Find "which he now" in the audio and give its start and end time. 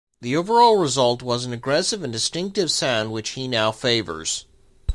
3.11-3.71